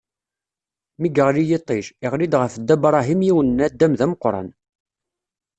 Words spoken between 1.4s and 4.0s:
yiṭij, iɣli-d ɣef Dda Bṛahim yiwen n naddam